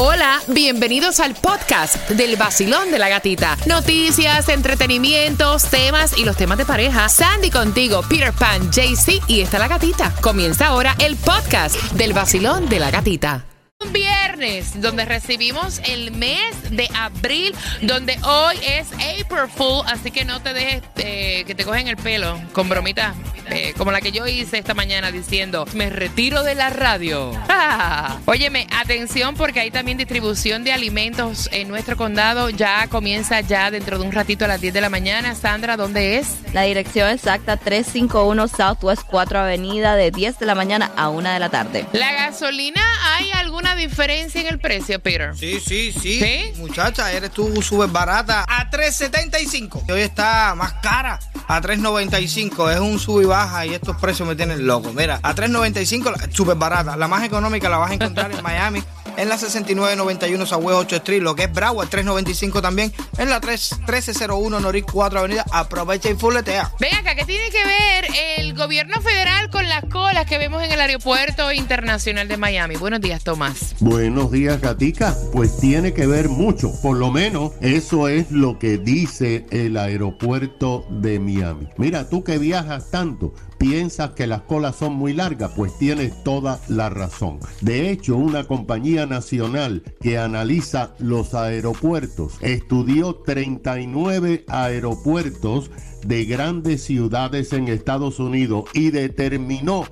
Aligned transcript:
Hola, 0.00 0.40
bienvenidos 0.46 1.18
al 1.18 1.34
podcast 1.34 2.08
del 2.10 2.36
vacilón 2.36 2.92
de 2.92 3.00
la 3.00 3.08
gatita. 3.08 3.56
Noticias, 3.66 4.48
entretenimientos, 4.48 5.64
temas 5.64 6.16
y 6.16 6.24
los 6.24 6.36
temas 6.36 6.56
de 6.56 6.64
pareja. 6.64 7.08
Sandy 7.08 7.50
contigo, 7.50 8.02
Peter 8.08 8.32
Pan, 8.32 8.70
JC 8.70 9.20
y 9.26 9.40
está 9.40 9.58
la 9.58 9.66
gatita. 9.66 10.14
Comienza 10.20 10.68
ahora 10.68 10.94
el 11.00 11.16
podcast 11.16 11.74
del 11.94 12.12
vacilón 12.12 12.68
de 12.68 12.78
la 12.78 12.92
gatita. 12.92 13.44
Un 13.84 13.92
viernes 13.92 14.80
donde 14.80 15.04
recibimos 15.04 15.80
el 15.84 16.12
mes 16.12 16.54
de 16.70 16.88
abril, 16.94 17.52
donde 17.82 18.20
hoy 18.22 18.56
es 18.64 18.86
April 18.92 19.50
Fool, 19.52 19.84
así 19.88 20.12
que 20.12 20.24
no 20.24 20.40
te 20.40 20.52
dejes 20.52 20.82
eh, 20.98 21.42
que 21.44 21.56
te 21.56 21.64
cogen 21.64 21.88
el 21.88 21.96
pelo 21.96 22.40
con 22.52 22.68
bromitas 22.68 23.16
eh, 23.50 23.74
como 23.76 23.92
la 23.92 24.00
que 24.00 24.12
yo 24.12 24.26
hice 24.26 24.58
esta 24.58 24.74
mañana 24.74 25.10
diciendo, 25.10 25.66
me 25.74 25.90
retiro 25.90 26.42
de 26.42 26.54
la 26.54 26.70
radio. 26.70 27.32
Óyeme, 28.26 28.66
atención 28.76 29.34
porque 29.34 29.60
hay 29.60 29.70
también 29.70 29.98
distribución 29.98 30.64
de 30.64 30.72
alimentos 30.72 31.48
en 31.52 31.68
nuestro 31.68 31.96
condado. 31.96 32.50
Ya 32.50 32.86
comienza 32.88 33.40
ya 33.40 33.70
dentro 33.70 33.98
de 33.98 34.04
un 34.04 34.12
ratito 34.12 34.44
a 34.44 34.48
las 34.48 34.60
10 34.60 34.74
de 34.74 34.80
la 34.80 34.90
mañana. 34.90 35.34
Sandra, 35.34 35.76
¿dónde 35.76 36.18
es? 36.18 36.36
La 36.52 36.62
dirección 36.62 37.10
exacta 37.10 37.56
351 37.56 38.48
Southwest 38.48 39.02
4 39.06 39.38
Avenida 39.40 39.96
de 39.96 40.10
10 40.10 40.38
de 40.38 40.46
la 40.46 40.54
mañana 40.54 40.90
a 40.96 41.08
1 41.08 41.30
de 41.30 41.38
la 41.38 41.48
tarde. 41.48 41.86
¿La 41.92 42.12
gasolina 42.12 42.82
hay 43.16 43.30
alguna 43.32 43.74
diferencia 43.74 44.40
en 44.40 44.46
el 44.46 44.58
precio, 44.58 45.00
Peter? 45.00 45.36
Sí, 45.36 45.60
sí, 45.60 45.92
sí. 45.92 46.20
¿Sí? 46.20 46.52
Muchacha, 46.58 47.12
eres 47.12 47.30
tú 47.30 47.62
súper 47.62 47.88
barata 47.88 48.44
a 48.48 48.70
3.75. 48.70 49.90
Hoy 49.90 50.00
está 50.00 50.54
más 50.54 50.74
cara 50.74 51.18
a 51.46 51.60
3.95. 51.60 52.72
Es 52.72 52.80
un 52.80 52.98
sub 52.98 53.22
y 53.22 53.24
y 53.64 53.74
estos 53.74 53.96
precios 53.96 54.26
me 54.26 54.34
tienen 54.34 54.66
loco. 54.66 54.92
Mira, 54.92 55.20
a 55.22 55.34
3.95 55.34 56.32
súper 56.32 56.56
barata. 56.56 56.96
La 56.96 57.06
más 57.06 57.22
económica 57.22 57.68
la 57.68 57.78
vas 57.78 57.92
a 57.92 57.94
encontrar 57.94 58.32
en 58.32 58.42
Miami. 58.42 58.82
En 59.18 59.28
la 59.28 59.36
6991 59.36 60.46
Southwest 60.46 60.78
8 60.78 60.96
Street, 60.98 61.20
lo 61.20 61.34
que 61.34 61.42
es 61.42 61.52
Bravo, 61.52 61.82
el 61.82 61.88
395 61.88 62.62
también. 62.62 62.92
En 63.18 63.28
la 63.28 63.40
3, 63.40 63.78
1301 63.78 64.60
Noris 64.60 64.84
4 64.84 65.18
Avenida. 65.18 65.44
Aprovecha 65.50 66.08
y 66.08 66.14
fuletea. 66.14 66.70
Ven 66.78 66.94
acá, 66.94 67.16
¿qué 67.16 67.24
tiene 67.24 67.50
que 67.50 67.64
ver 67.64 68.06
el 68.38 68.54
gobierno 68.54 69.00
federal 69.00 69.50
con 69.50 69.68
las 69.68 69.84
colas 69.86 70.24
que 70.24 70.38
vemos 70.38 70.62
en 70.62 70.70
el 70.70 70.80
aeropuerto 70.80 71.50
internacional 71.50 72.28
de 72.28 72.36
Miami? 72.36 72.76
Buenos 72.76 73.00
días, 73.00 73.24
Tomás. 73.24 73.74
Buenos 73.80 74.30
días, 74.30 74.60
Gatica. 74.60 75.16
Pues 75.32 75.58
tiene 75.58 75.92
que 75.92 76.06
ver 76.06 76.28
mucho. 76.28 76.70
Por 76.80 76.96
lo 76.96 77.10
menos 77.10 77.54
eso 77.60 78.06
es 78.06 78.30
lo 78.30 78.60
que 78.60 78.78
dice 78.78 79.46
el 79.50 79.78
aeropuerto 79.78 80.86
de 80.90 81.18
Miami. 81.18 81.66
Mira, 81.76 82.08
tú 82.08 82.22
que 82.22 82.38
viajas 82.38 82.92
tanto, 82.92 83.34
piensas 83.58 84.10
que 84.10 84.26
las 84.26 84.42
colas 84.42 84.76
son 84.76 84.94
muy 84.94 85.12
largas, 85.12 85.52
pues 85.54 85.76
tienes 85.78 86.22
toda 86.24 86.60
la 86.68 86.88
razón. 86.88 87.40
De 87.60 87.90
hecho, 87.90 88.16
una 88.16 88.44
compañía 88.44 89.06
nacional 89.06 89.82
que 90.00 90.18
analiza 90.18 90.94
los 90.98 91.34
aeropuertos 91.34 92.34
estudió 92.40 93.16
39 93.16 94.44
aeropuertos 94.48 95.70
de 96.06 96.24
grandes 96.24 96.84
ciudades 96.84 97.52
en 97.52 97.68
Estados 97.68 98.20
Unidos 98.20 98.64
y 98.72 98.90
determinó 98.90 99.84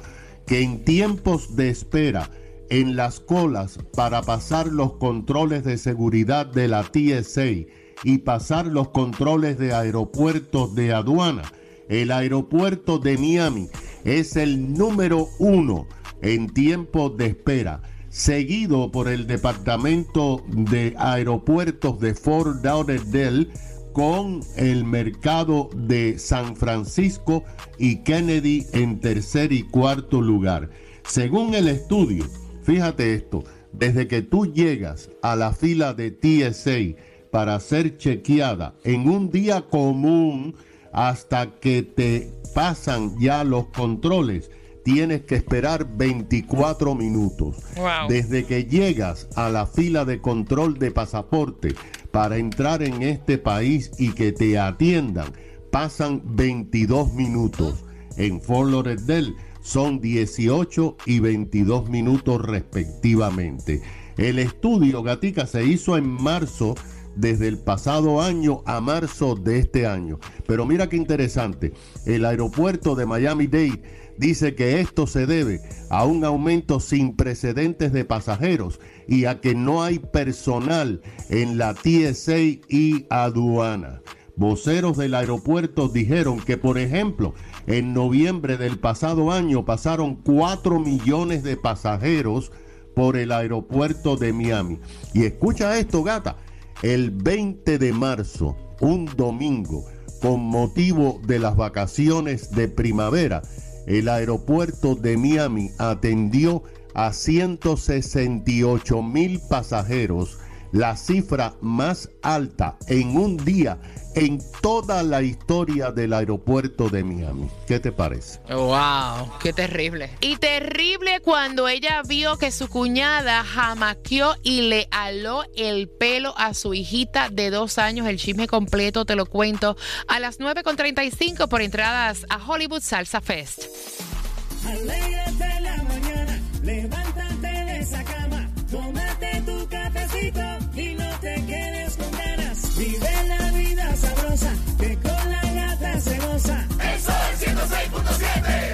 que 0.46 0.62
en 0.62 0.84
tiempos 0.84 1.56
de 1.56 1.68
espera 1.70 2.30
en 2.70 2.96
las 2.96 3.20
colas 3.20 3.78
para 3.94 4.22
pasar 4.22 4.68
los 4.68 4.94
controles 4.94 5.64
de 5.64 5.78
seguridad 5.78 6.46
de 6.46 6.68
la 6.68 6.84
TSA 6.84 7.66
y 8.04 8.18
pasar 8.18 8.66
los 8.66 8.88
controles 8.88 9.58
de 9.58 9.72
aeropuertos 9.74 10.74
de 10.74 10.92
aduana, 10.92 11.42
el 11.88 12.10
aeropuerto 12.10 12.98
de 12.98 13.18
Miami 13.18 13.68
es 14.04 14.36
el 14.36 14.72
número 14.72 15.28
uno 15.38 15.86
en 16.22 16.48
tiempo 16.48 17.10
de 17.10 17.26
espera, 17.26 17.82
seguido 18.08 18.90
por 18.90 19.08
el 19.08 19.26
departamento 19.26 20.42
de 20.48 20.94
aeropuertos 20.98 22.00
de 22.00 22.14
Fort 22.14 22.64
Lauderdale 22.64 23.48
con 23.92 24.40
el 24.56 24.84
mercado 24.84 25.70
de 25.74 26.18
San 26.18 26.56
Francisco 26.56 27.44
y 27.78 28.02
Kennedy 28.02 28.66
en 28.72 29.00
tercer 29.00 29.52
y 29.52 29.62
cuarto 29.62 30.20
lugar. 30.20 30.70
Según 31.04 31.54
el 31.54 31.68
estudio, 31.68 32.26
fíjate 32.62 33.14
esto, 33.14 33.44
desde 33.72 34.06
que 34.06 34.22
tú 34.22 34.52
llegas 34.52 35.10
a 35.22 35.36
la 35.36 35.52
fila 35.52 35.94
de 35.94 36.10
TSA 36.10 37.00
para 37.30 37.58
ser 37.60 37.96
chequeada 37.96 38.74
en 38.84 39.08
un 39.08 39.30
día 39.30 39.62
común 39.62 40.54
hasta 40.92 41.58
que 41.60 41.82
te 41.82 42.30
pasan 42.54 43.18
ya 43.18 43.44
los 43.44 43.66
controles, 43.68 44.50
tienes 44.84 45.22
que 45.22 45.34
esperar 45.34 45.96
24 45.96 46.94
minutos. 46.94 47.56
Wow. 47.76 48.08
Desde 48.08 48.44
que 48.44 48.64
llegas 48.64 49.28
a 49.36 49.48
la 49.50 49.66
fila 49.66 50.04
de 50.04 50.20
control 50.20 50.78
de 50.78 50.90
pasaporte 50.90 51.74
para 52.12 52.36
entrar 52.36 52.82
en 52.82 53.02
este 53.02 53.36
país 53.36 53.90
y 53.98 54.12
que 54.12 54.32
te 54.32 54.58
atiendan, 54.58 55.32
pasan 55.70 56.22
22 56.24 57.12
minutos. 57.14 57.84
En 58.16 58.40
Fort 58.40 58.70
Lauderdale 58.70 59.34
son 59.60 60.00
18 60.00 60.96
y 61.04 61.18
22 61.18 61.90
minutos 61.90 62.40
respectivamente. 62.40 63.82
El 64.16 64.38
estudio, 64.38 65.02
Gatica, 65.02 65.46
se 65.46 65.64
hizo 65.64 65.96
en 65.96 66.08
marzo 66.08 66.74
desde 67.16 67.48
el 67.48 67.58
pasado 67.58 68.22
año 68.22 68.62
a 68.66 68.80
marzo 68.80 69.34
de 69.34 69.58
este 69.58 69.86
año. 69.86 70.18
Pero 70.46 70.66
mira 70.66 70.88
qué 70.88 70.96
interesante, 70.96 71.72
el 72.04 72.24
aeropuerto 72.24 72.94
de 72.94 73.06
Miami-Dade 73.06 73.82
dice 74.18 74.54
que 74.54 74.80
esto 74.80 75.06
se 75.06 75.26
debe 75.26 75.60
a 75.90 76.04
un 76.04 76.24
aumento 76.24 76.80
sin 76.80 77.16
precedentes 77.16 77.92
de 77.92 78.04
pasajeros 78.04 78.80
y 79.08 79.24
a 79.24 79.40
que 79.40 79.54
no 79.54 79.82
hay 79.82 79.98
personal 79.98 81.00
en 81.28 81.58
la 81.58 81.74
TSA 81.74 82.38
y 82.68 83.06
aduana. 83.10 84.02
Voceros 84.36 84.98
del 84.98 85.14
aeropuerto 85.14 85.88
dijeron 85.88 86.40
que, 86.40 86.58
por 86.58 86.76
ejemplo, 86.76 87.34
en 87.66 87.94
noviembre 87.94 88.58
del 88.58 88.78
pasado 88.78 89.32
año 89.32 89.64
pasaron 89.64 90.16
4 90.16 90.78
millones 90.78 91.42
de 91.42 91.56
pasajeros 91.56 92.52
por 92.94 93.16
el 93.16 93.32
aeropuerto 93.32 94.16
de 94.16 94.34
Miami. 94.34 94.78
Y 95.14 95.24
escucha 95.24 95.78
esto, 95.78 96.02
gata, 96.02 96.36
el 96.82 97.10
20 97.10 97.78
de 97.78 97.92
marzo, 97.92 98.56
un 98.80 99.06
domingo, 99.16 99.84
con 100.20 100.40
motivo 100.40 101.20
de 101.26 101.38
las 101.38 101.56
vacaciones 101.56 102.50
de 102.50 102.68
primavera, 102.68 103.42
el 103.86 104.08
aeropuerto 104.08 104.94
de 104.94 105.16
Miami 105.16 105.70
atendió 105.78 106.62
a 106.94 107.12
168 107.12 109.02
mil 109.02 109.40
pasajeros, 109.48 110.38
la 110.72 110.96
cifra 110.96 111.54
más 111.60 112.08
alta 112.22 112.76
en 112.88 113.16
un 113.16 113.36
día 113.36 113.78
en 114.16 114.40
toda 114.62 115.02
la 115.02 115.22
historia 115.22 115.92
del 115.92 116.14
aeropuerto 116.14 116.88
de 116.88 117.04
Miami. 117.04 117.50
¿Qué 117.66 117.78
te 117.78 117.92
parece? 117.92 118.40
Wow, 118.48 119.38
qué 119.42 119.52
terrible. 119.52 120.10
Y 120.20 120.36
terrible 120.36 121.20
cuando 121.20 121.68
ella 121.68 122.02
vio 122.02 122.38
que 122.38 122.50
su 122.50 122.68
cuñada 122.68 123.44
jamaqueó 123.44 124.34
y 124.42 124.62
le 124.62 124.88
aló 124.90 125.44
el 125.54 125.88
pelo 125.88 126.34
a 126.38 126.54
su 126.54 126.72
hijita 126.72 127.28
de 127.28 127.50
dos 127.50 127.78
años. 127.78 128.06
El 128.06 128.18
chisme 128.18 128.46
completo 128.46 129.04
te 129.04 129.16
lo 129.16 129.26
cuento 129.26 129.76
a 130.08 130.18
las 130.18 130.40
9.35 130.40 131.48
por 131.48 131.60
entradas 131.60 132.24
a 132.30 132.44
Hollywood 132.44 132.80
Salsa 132.80 133.20
Fest. 133.20 133.64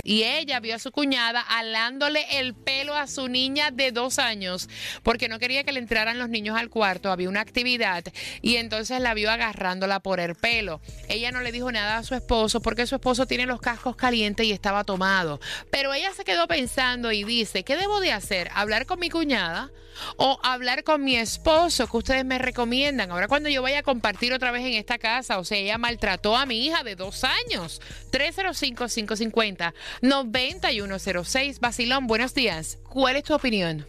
Y 0.02 0.24
ella 0.24 0.60
vio 0.60 0.74
a 0.74 0.78
su 0.78 0.90
cuñada 0.90 1.40
alándole 1.40 2.24
el 2.38 2.54
pelo 2.54 2.94
a 2.94 3.06
su 3.06 3.28
niña 3.28 3.70
de 3.70 3.92
dos 3.92 4.18
años 4.18 4.68
porque 5.02 5.28
no 5.28 5.38
quería 5.38 5.64
que 5.64 5.72
le 5.72 5.80
entraran 5.80 6.18
los 6.18 6.28
niños 6.28 6.58
al 6.58 6.70
cuarto. 6.70 7.10
Había 7.10 7.28
una 7.28 7.40
actividad 7.40 8.04
y 8.40 8.56
entonces 8.56 9.00
la 9.00 9.14
vio 9.14 9.30
agarrándola 9.30 10.00
por 10.00 10.20
el 10.20 10.34
pelo. 10.34 10.80
Ella 11.08 11.30
no 11.32 11.40
le 11.40 11.52
dijo 11.52 11.70
nada 11.70 11.98
a 11.98 12.02
su 12.02 12.14
esposo 12.14 12.60
porque 12.60 12.86
su 12.86 12.96
esposo 12.96 13.26
tiene 13.26 13.46
los 13.46 13.60
cascos 13.60 13.96
calientes 13.96 14.46
y 14.46 14.52
estaba 14.52 14.84
tomado. 14.84 15.40
Pero 15.70 15.92
ella 15.94 16.12
se 16.14 16.24
quedó 16.24 16.46
pensando 16.48 17.12
y 17.12 17.24
dice, 17.24 17.64
¿qué 17.64 17.76
debo 17.76 18.00
de 18.00 18.12
hacer? 18.12 18.50
¿Hablar 18.54 18.86
con 18.86 18.98
mi 18.98 19.10
cuñada 19.10 19.70
o 20.16 20.38
hablar 20.42 20.84
con 20.84 21.04
mi 21.04 21.16
esposo? 21.16 21.86
que 21.86 21.96
ustedes 21.96 22.24
me 22.24 22.38
recomiendan? 22.38 23.10
Ahora 23.10 23.28
cuando 23.28 23.48
yo 23.48 23.62
vaya 23.62 23.80
a 23.80 23.82
compartir 23.82 24.32
otra 24.32 24.50
vez 24.50 24.64
en 24.64 24.74
esta 24.74 24.98
casa, 24.98 25.38
o 25.38 25.44
sea, 25.44 25.58
ella 25.58 25.78
maltrató 25.78 26.36
a 26.36 26.46
mi 26.46 26.66
hija 26.66 26.82
de 26.82 26.96
dos 26.96 27.24
años. 27.24 27.80
305-550-9106. 30.02 31.60
Basilón, 31.60 32.06
buenos 32.06 32.34
días. 32.34 32.78
¿Cuál 32.88 33.16
es 33.16 33.24
tu 33.24 33.34
opinión? 33.34 33.86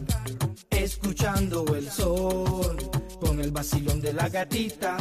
escuchando 0.70 1.64
el 1.75 1.88
sol, 1.91 2.76
con 3.20 3.41
el 3.41 3.50
vacilón 3.50 4.00
de 4.00 4.12
la 4.12 4.29
gatita, 4.29 4.97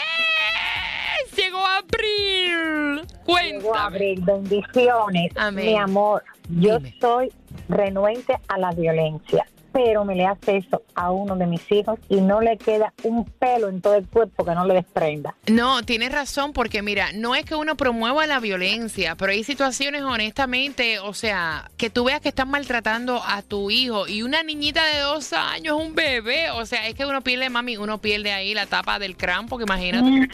Llegó 1.37 1.59
abril. 1.67 2.97
Llegó 3.07 3.25
Cuéntame. 3.25 3.79
abril. 3.79 4.21
Bendiciones. 4.25 5.33
Amén. 5.37 5.67
Mi 5.67 5.77
amor, 5.77 6.23
yo 6.49 6.79
Dime. 6.79 6.95
soy 7.01 7.33
renuente 7.69 8.39
a 8.49 8.59
la 8.59 8.73
violencia. 8.73 9.47
Pero 9.73 10.05
me 10.05 10.15
le 10.15 10.27
hace 10.27 10.59
eso 10.59 10.83
a 10.95 11.11
uno 11.11 11.37
de 11.37 11.47
mis 11.47 11.71
hijos 11.73 11.99
y 12.09 12.21
no 12.21 12.41
le 12.41 12.59
queda 12.59 12.93
un 13.05 13.25
pelo 13.25 13.69
en 13.69 13.81
todo 13.81 13.95
el 13.95 14.07
cuerpo 14.07 14.45
que 14.45 14.55
no 14.55 14.67
le 14.67 14.75
desprenda. 14.75 15.35
No, 15.47 15.83
tienes 15.83 16.13
razón, 16.13 16.53
porque 16.53 16.83
mira, 16.83 17.13
no 17.15 17.35
es 17.35 17.45
que 17.45 17.55
uno 17.55 17.77
promueva 17.77 18.27
la 18.27 18.41
violencia, 18.41 19.17
pero 19.17 19.33
hay 19.33 19.45
situaciones, 19.45 20.03
honestamente, 20.03 20.99
o 20.99 21.15
sea, 21.15 21.71
que 21.77 21.91
tú 21.91 22.05
veas 22.05 22.21
que 22.21 22.29
están 22.29 22.51
maltratando 22.51 23.23
a 23.25 23.43
tu 23.43 23.71
hijo 23.71 24.07
y 24.07 24.23
una 24.23 24.43
niñita 24.43 24.85
de 24.87 25.01
dos 25.01 25.33
años, 25.33 25.79
un 25.81 25.95
bebé, 25.95 26.51
o 26.51 26.67
sea, 26.67 26.87
es 26.89 26.95
que 26.95 27.07
uno 27.07 27.23
pierde, 27.23 27.49
mami, 27.49 27.77
uno 27.77 27.99
pierde 27.99 28.33
ahí 28.33 28.55
la 28.55 28.67
tapa 28.67 28.99
del 28.99 29.17
crán, 29.17 29.47
porque 29.47 29.65
imagínate. 29.65 30.29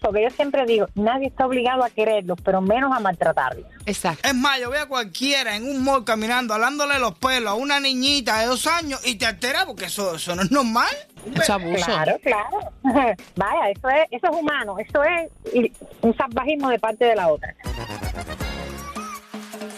Porque 0.00 0.22
yo 0.22 0.30
siempre 0.30 0.66
digo, 0.66 0.86
nadie 0.94 1.28
está 1.28 1.46
obligado 1.46 1.84
a 1.84 1.90
quererlos, 1.90 2.38
pero 2.44 2.60
menos 2.60 2.92
a 2.92 3.00
maltratarlos. 3.00 3.66
Exacto. 3.86 4.28
Es 4.28 4.34
más, 4.34 4.60
yo 4.60 4.70
veo 4.70 4.82
a 4.82 4.86
cualquiera 4.86 5.56
en 5.56 5.68
un 5.68 5.82
mall 5.82 6.04
caminando, 6.04 6.54
halándole 6.54 6.98
los 6.98 7.16
pelos 7.18 7.52
a 7.52 7.54
una 7.54 7.78
niñita 7.80 8.25
chiquita 8.26 8.40
de 8.40 8.46
dos 8.46 8.66
años 8.66 9.00
y 9.04 9.14
te 9.16 9.26
alteras 9.26 9.64
porque 9.64 9.86
eso, 9.86 10.16
eso 10.16 10.34
no 10.34 10.42
es 10.42 10.50
normal. 10.50 10.94
Es 11.34 11.48
abuso. 11.50 11.84
Claro, 11.84 12.18
claro. 12.22 13.16
Vaya, 13.36 13.70
eso 13.70 13.88
es, 13.88 14.08
eso 14.10 14.26
es 14.26 14.36
humano. 14.36 14.76
Eso 14.78 15.02
es 15.04 15.30
un 16.00 16.16
salvajismo 16.16 16.70
de 16.70 16.78
parte 16.78 17.04
de 17.04 17.16
la 17.16 17.28
otra. 17.28 17.54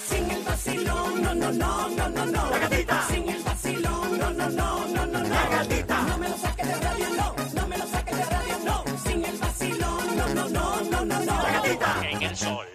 Sin 0.08 0.30
el 0.30 0.42
vacilón, 0.42 1.22
no, 1.22 1.34
no, 1.34 1.52
no, 1.52 1.88
no, 1.88 2.08
no, 2.08 2.26
no. 2.26 2.50
La 2.50 2.58
gatita. 2.58 3.06
Sin 3.08 3.28
el 3.28 3.42
vacilón, 3.42 4.18
no, 4.18 4.30
no, 4.30 4.48
no, 4.48 4.86
no, 4.86 5.06
no, 5.06 5.18
no. 5.18 5.28
La 5.28 5.48
gatita. 5.50 6.02
No 6.02 6.18
me 6.18 6.28
lo 6.28 6.36
saques 6.36 6.66
de 6.66 6.74
radio, 6.74 7.06
no. 7.16 7.34
No 7.54 7.68
me 7.68 7.78
lo 7.78 7.86
saques 7.86 8.16
de 8.16 8.24
radio, 8.24 8.58
no. 8.64 8.84
Sin 9.04 9.24
el 9.24 9.36
vacilón, 9.38 10.16
no, 10.16 10.28
no, 10.28 10.48
no, 10.48 10.80
no, 10.82 11.04
no, 11.04 11.20
no. 11.20 11.42
La 11.42 11.52
gatita. 11.52 12.10
En 12.10 12.22
el 12.22 12.36
sol. 12.36 12.66